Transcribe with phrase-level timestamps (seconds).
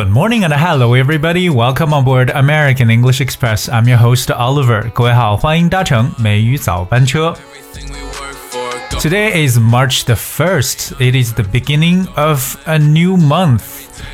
[0.00, 1.50] Good morning and hello everybody.
[1.50, 3.68] Welcome on board American English Express.
[3.68, 4.90] I'm your host Oliver.
[4.92, 7.36] 各位好，欢迎搭乘美语早班车。
[8.98, 10.96] Today is March the 1st.
[10.98, 13.60] It is the beginning of a new month.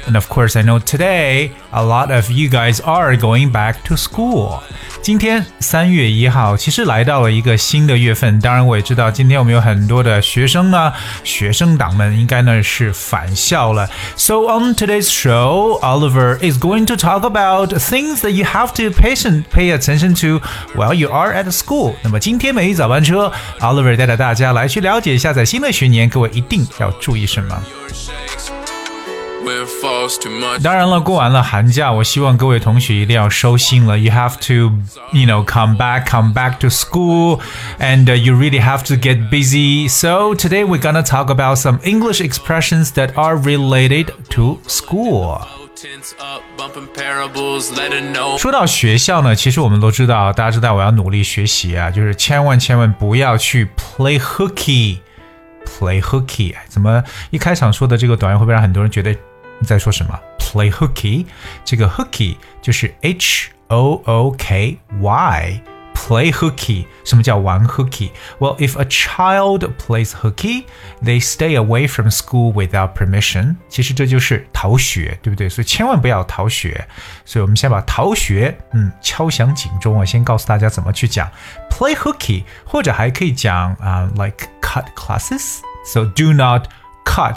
[0.06, 3.96] And of course, I know today a lot of you guys are going back to
[3.96, 4.60] school.
[5.02, 8.38] 今天三月一号，其实来到了一个新的月份。
[8.38, 10.92] 当然，我也知道今天我们有很多的学生呢，
[11.24, 13.88] 学生党们应该呢是返校了。
[14.16, 19.46] So on today's show, Oliver is going to talk about things that you have to patient
[19.52, 20.44] pay attention to
[20.76, 21.94] while you are at school。
[22.02, 27.60] 那么今天美语早班车，Oliver 带着大家来去了解一下，在新的学年各位一定要注意什么。
[30.62, 33.98] 当然了，过完了寒假，我希望各位同学一定要收心了。
[33.98, 34.72] You have to,
[35.12, 37.40] you know, come back, come back to school,
[37.78, 39.88] and uh, you really have to get busy.
[39.88, 45.40] So today we're gonna talk about some English expressions that are related to school.
[48.38, 59.16] 说到学校呢，其实我们都知道，大家知道我要努力学习啊，就是千万千万不要去 play hooky。play hooky，怎么一开场说的这个短语会不会让很多人觉得
[59.60, 60.18] 你在说什么？
[60.38, 61.26] Play hooky，
[61.64, 70.64] 这个 hooky 就是 H O O K Y。Play hooky，什么叫玩 hooky？Well, if a child plays hooky,
[71.00, 73.56] they stay away from school without permission。
[73.68, 75.48] 其实这就是逃学，对不对？
[75.48, 76.88] 所以千万不要逃学。
[77.24, 80.04] 所以我们先把逃学，嗯，敲响警钟啊！
[80.04, 81.30] 先告诉大家怎么去讲
[81.70, 86.66] play hooky，或者还可以讲啊、uh,，like cut classes。So do not
[87.04, 87.36] cut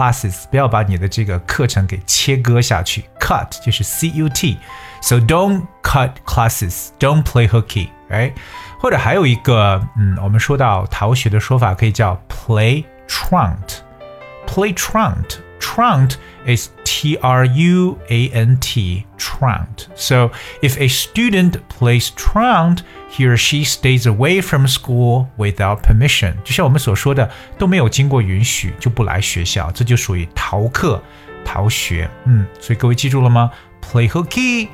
[0.00, 3.04] classes，不要把你的这个课程给切割下去。
[3.20, 8.32] Cut 就是 C U T，so don't cut classes，don't play hooky，right？
[8.80, 15.36] 或者还有一个，嗯，我们说到逃学的说法可以叫 play truant，play truant。
[15.59, 19.87] Truant is T R U A N T, truant.
[19.95, 26.35] So if a student plays truant, he or she stays away from school without permission.
[26.43, 31.01] 就像我们所说的，都没有经过允许就不来学校，这就属于逃课、
[31.43, 32.09] 逃学。
[32.25, 33.49] 嗯，所以各位记住了吗？
[33.81, 34.67] Play hooky,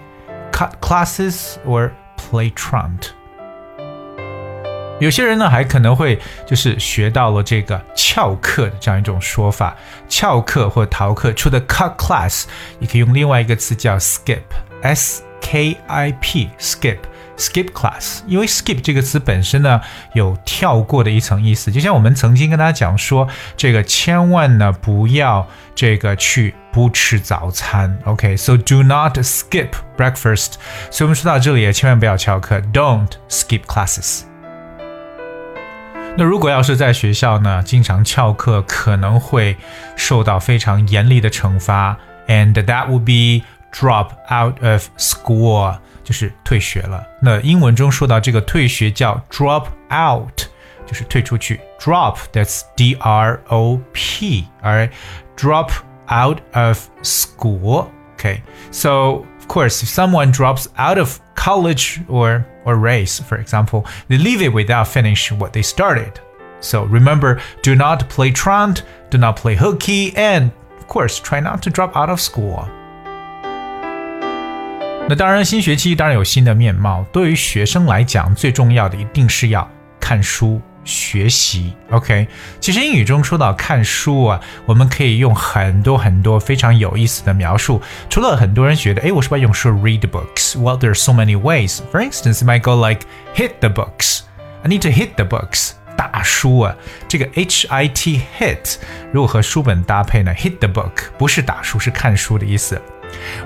[0.52, 3.12] cut classes, or play truant.
[4.99, 9.77] 有些人呢，还可能会就是学到了这个翘课的这样一种说法，
[10.09, 11.33] 翘课或逃课。
[11.35, 12.45] 除了 cut class，
[12.79, 18.21] 你可以用另外一个词叫 skip，s k i p，skip，skip class。
[18.27, 19.79] 因为 skip 这个词本身呢，
[20.15, 21.71] 有跳过的一层意思。
[21.71, 27.99] 就像我们曾经跟大家讲说，这个千万呢不要这个去不吃早餐。
[28.07, 30.55] OK，so do not skip breakfast。
[30.91, 34.23] 所以我们说到这里也千万不要翘课，don't skip classes。
[36.19, 39.55] 那如果要是在学校呢，经常翘课，可能会
[39.97, 41.95] 受到非常严厉的惩罚
[42.27, 47.07] ，and that would be drop out of school，就是退学了。
[47.21, 50.47] 那英文中说到这个退学叫 drop out，
[50.87, 51.61] 就是退出去。
[51.79, 55.69] drop，that's D R O P，alright，drop
[56.11, 59.23] out of school，OK，so。
[59.46, 64.42] Okay，so of course, if someone drops out of college or or race, for example, they leave
[64.42, 66.14] it without finish what they started.
[66.60, 71.62] So remember, do not play truant, do not play hooky, and of course, try not
[71.64, 72.68] to drop out of school.
[75.10, 77.04] 那当然，新学期当然有新的面貌。
[77.12, 79.68] 对于学生来讲，最重要的一定是要
[80.00, 80.62] 看书。
[80.86, 82.28] 学习，OK。
[82.60, 87.82] 其实英语中说到看书啊，我们可以用很多很多非常有意思的描述。
[88.10, 91.80] 除了很多人觉得，哎，我是不是用说 read books？Well, there are so many ways.
[91.92, 93.06] For instance, it might go like
[93.36, 94.22] hit the books.
[94.64, 95.74] I need to hit the books.
[95.96, 96.76] 打书啊，
[97.08, 98.78] 这个 H I T hit
[99.12, 102.82] 如果和书本搭配呢，hit the book 不是打书，是看书的意思。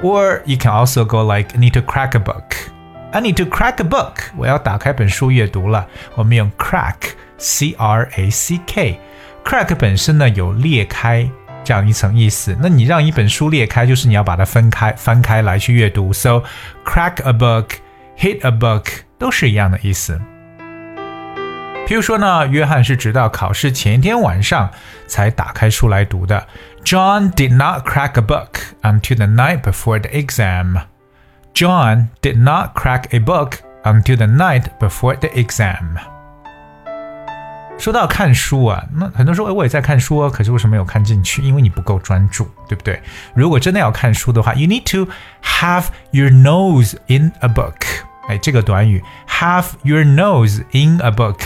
[0.01, 2.43] Or you can also go like need to crack a book.
[3.11, 4.13] I need to crack a book.
[4.37, 5.85] 我要打开本书阅读了。
[6.15, 6.95] 我们用 crack。
[7.39, 11.29] C R A C K，crack 本身呢有裂开
[11.63, 12.55] 这样一层意思。
[12.61, 16.13] 那你让一本书裂开，就是你要把它分开、翻开来去阅读。
[16.13, 16.43] So
[16.85, 17.77] crack a book,
[18.17, 18.85] hit a book
[19.17, 20.19] 都是一样的意思。
[21.87, 24.71] 譬如说呢，约翰是直到考试前一天晚上
[25.05, 26.47] 才打开书来读的。
[26.83, 30.81] John did not crack a book until the night before the exam.
[31.53, 35.97] John did not crack a book until the night before the exam.
[37.80, 41.40] 说到看书啊，那很多人说，哎，我也在看书啊，可是为什么没有看进去？
[41.40, 43.00] 因为你不够专注，对不对？
[43.34, 45.10] 如果真的要看书的话，you need to
[45.42, 47.74] have your nose in a book。
[48.28, 51.38] 哎，这个短语 have your nose in a book，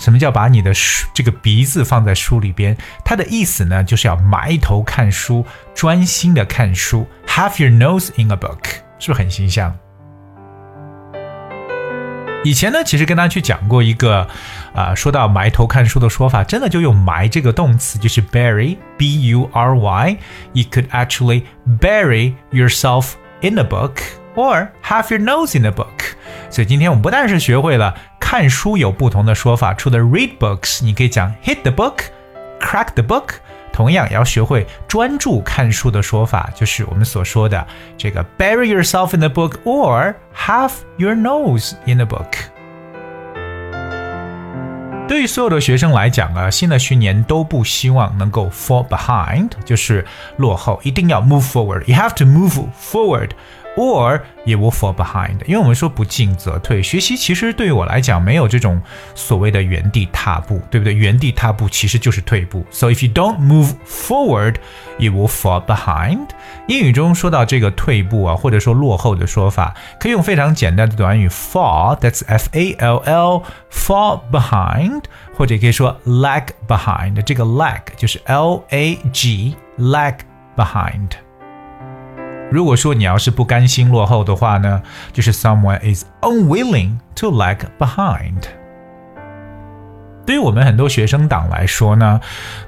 [0.00, 2.76] 什么叫把你的书这个鼻子放在书里边？
[3.04, 7.06] 它的意思呢，就是要埋头看书，专心的看书。
[7.28, 8.58] Have your nose in a book，
[8.98, 9.78] 是不是很形象？
[12.46, 14.24] 以前呢，其实跟大家去讲过一个，
[14.72, 20.16] 啊，说到埋头看书的说法，真的就用埋这个动词，就是 bury，b u r y。
[20.52, 21.42] You could actually
[21.80, 23.94] bury yourself in a book
[24.36, 26.14] or have your nose in a book。
[26.48, 33.40] 所以今天我们不但是学会了看书有不同的说法，除了 read books，你可以讲 hit the book，crack the book。
[33.75, 37.65] 同样也要学会专注看书的说法，就是我们所说的
[37.97, 42.27] 这个 bury yourself in the book or have your nose in the book。
[45.07, 50.05] 对于所有的学生来讲啊，新的学年都不希望能够 fall behind，就是
[50.37, 53.31] 落后，一定要 move forward。You have to move forward。
[53.76, 58.80] or 也 will fall behind，因为我们说不进则退，学习其实对于我来讲没有这种
[59.14, 60.94] 所谓的原地踏步，对不对？
[60.94, 62.64] 原地踏步其实就是退步。
[62.70, 64.56] So if you don't move forward,
[64.98, 66.28] you will fall behind。
[66.66, 75.02] 英语中说到这个退步啊，或者说落后的说法，可以用非常简单的短语 fall，that's f a l l，fall behind，
[75.36, 77.20] 或者可以说 lag behind。
[77.22, 80.14] 这个 lag 就是 l a g，lag
[80.56, 81.25] behind。
[82.50, 84.82] 如果说你要是不甘心落后的话呢，
[85.12, 88.42] 就是 someone is unwilling to lag behind。
[90.24, 92.20] 对于我们很多学生党来说呢，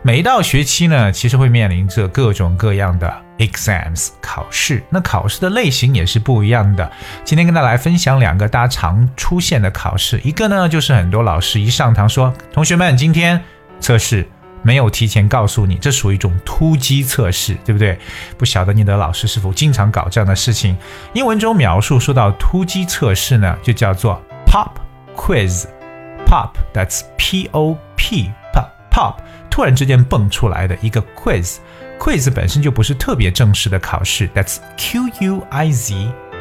[0.02, 4.82] 每一到学期呢，其实会面临着各种各样的 exams 考试。
[4.90, 6.88] 那考试的类型也是不一样的。
[7.24, 13.42] 今天跟大家来分享两个大家常出现的考试，一个呢就是很多老师一上堂说，同学们今天
[13.80, 14.24] 测试。
[14.61, 17.97] 没有提前告诉你，这属于一种突击测试，对不对？
[18.37, 20.77] 不晓得你的老师是否经常搞这样的事情？
[21.13, 24.71] 英文中描述说到突击测试呢，就叫做 pop
[25.15, 29.15] quiz。pop，that's p o p，pop pop，
[29.51, 35.93] 突然之间蹦出来的一个 quiz。quiz 本身就不是特别正式的考试，that's q u i z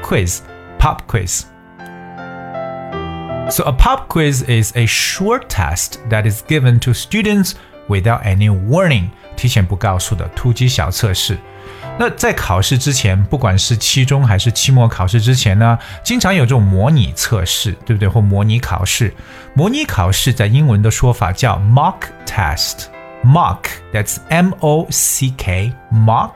[0.03, 7.53] quiz，pop quiz。So a pop quiz is a short test that is given to students
[7.88, 11.38] without any warning，提前不告诉的突击小测试。
[12.00, 18.08] 那在考试之前，不管是期中还是期末考试之前呢，经常有这种模拟测试，对不对？
[18.08, 19.14] 或模拟考试。
[19.56, 21.96] 模拟考试在英文的说法叫 mock
[22.26, 22.86] test。
[23.24, 26.34] mock，that's M O C K，mock。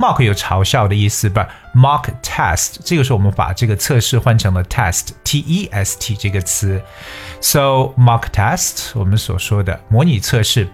[0.00, 6.80] mock 有嘲笑的意思不是 mock test 这个时候我们把这个测试换成了 test，t e s t 这个词。
[7.40, 10.68] So mock test 我们所说的模拟测试，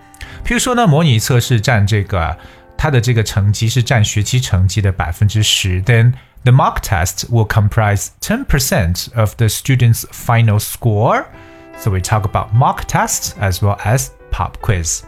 [0.45, 2.37] 譬如说呢，模拟测试占这个
[2.77, 6.13] 它的这个成绩是占学期成绩的百分之十，then
[6.43, 11.25] the mock test will comprise ten percent of the student's final score.
[11.77, 15.03] So we talk about mock tests as well as pop quiz.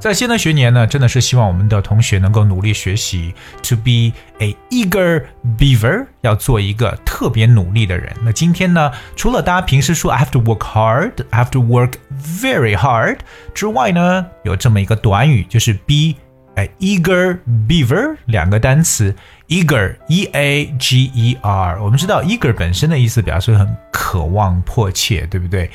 [0.00, 5.22] 在新的学年呢，真的是希望我们的同学能够努力学习，to be a eager
[5.58, 8.10] beaver，要做一个特别努力的人。
[8.24, 13.18] 那今天呢，除了大家平时说 I have to work hard，I have to work very hard
[13.52, 16.14] 之外呢，有这么一个短语，就是 be
[16.78, 17.38] eager
[17.68, 19.14] beaver，两个单词
[19.48, 21.82] ，eager，e a g e r。
[21.82, 25.70] 我们知道 eager 本身的意思表示很渴望、迫切，对不对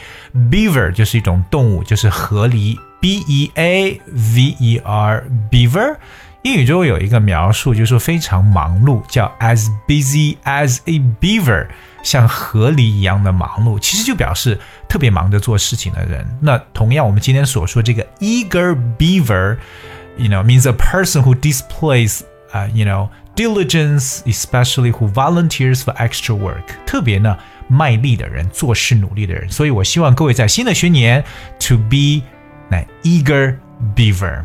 [0.51, 2.77] ？beaver 就是一种动物，就是河狸。
[3.01, 5.96] B E A V E R beaver，
[6.42, 11.68] 英语中有一个描述，就是说非常忙碌，叫 as busy as a beaver，
[12.01, 14.58] 像河狸一样的忙碌，其实就表示
[14.89, 16.25] 特别忙着做事情的人。
[16.42, 19.58] 那同样，我们今天所说这个 eager beaver
[20.17, 22.21] beaver，you know means a person who displays
[22.52, 27.37] 啊、uh,，you know diligence, especially who volunteers for extra work，特别呢
[27.69, 29.49] 卖力的人，做事努力的人。
[29.49, 31.25] 所以我希望各位在新的学年
[31.61, 32.23] to be
[32.69, 33.57] 那 eager
[33.95, 34.45] beaver。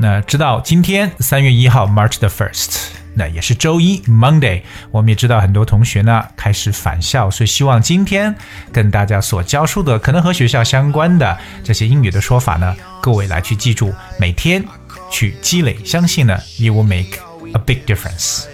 [0.00, 2.88] 那知道今天三月一号 March the first，
[3.19, 4.61] 那也是周一 Monday。
[4.89, 8.33] 我们也知道很多同学呢开始返校，所以希望今天
[8.71, 14.63] 跟大家所教书的可能和学校相关的这些英语的说法呢，各位来去记住，每天
[15.11, 17.19] 去积累，相信呢，you will make
[17.51, 18.45] a big difference。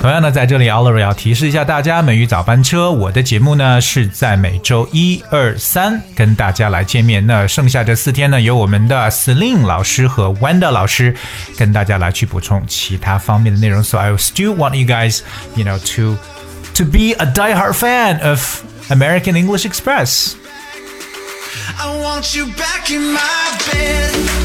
[0.00, 7.26] 同样呢，在这里，Oliver 要提示一下大家，美语早班车，我的节目呢是在每周一、二、三跟大家来见面。
[7.26, 11.14] 那剩下这四天呢，由我们的 Celine 老师和 Wanda 老师
[11.56, 13.82] 跟大家来去补充其他方面的内容。
[13.82, 15.20] So I still want you guys,
[15.56, 16.16] you know, to
[16.74, 20.34] to be a diehard fan of American English Express.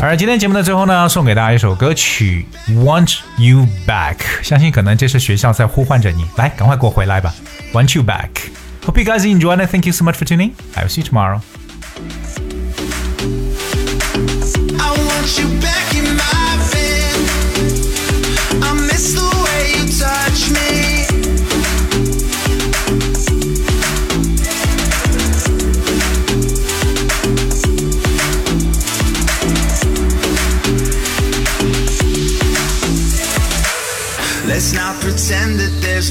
[0.01, 2.47] 而今天节目的最后呢，送给大家一首歌曲《
[2.85, 7.35] Want You Back》，相信可能这是学校在呼唤着你，来，赶快给我回来吧，《
[7.77, 9.71] Want You Back》。Hope you guys enjoyed it.
[9.71, 10.53] Thank you so much for tuning.
[10.75, 11.41] I will see you tomorrow.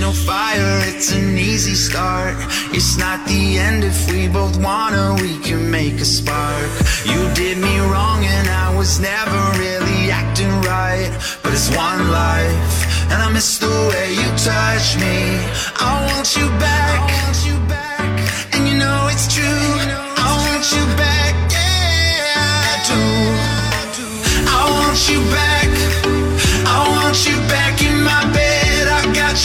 [0.02, 2.34] No fire, it's an easy start.
[2.74, 6.70] It's not the end if we both wanna, we can make a spark.
[7.04, 11.12] You did me wrong and I was never really acting right.
[11.42, 12.74] But it's one life,
[13.12, 15.18] and I miss the way you touch me.
[15.88, 17.02] I want you back,
[18.54, 19.68] and you know it's true.
[20.26, 23.02] I want you back, yeah, I do.
[24.58, 25.61] I want you back.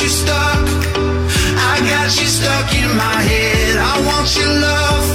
[0.01, 0.67] You stuck.
[1.73, 3.77] I got you stuck in my head.
[3.77, 5.05] I want your love.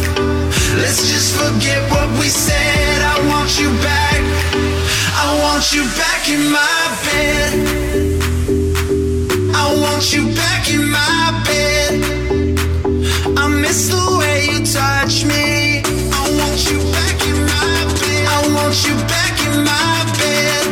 [0.80, 3.02] Let's just forget what we said.
[3.02, 4.20] I want you back.
[5.22, 7.52] I want you back in my bed.
[9.54, 11.92] I want you back in my bed.
[13.38, 15.82] I miss the way you touch me.
[16.10, 18.24] I want you back in my bed.
[18.34, 20.64] I want you back in my bed.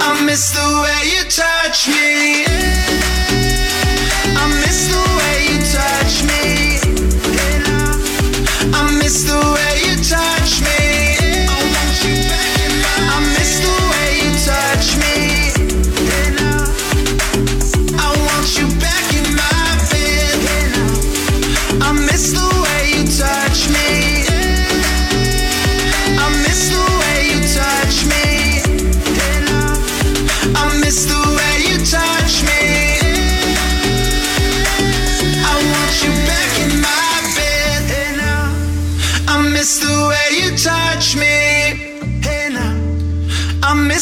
[0.00, 2.51] I miss the way you touch me.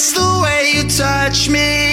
[0.00, 1.89] The way you touch me.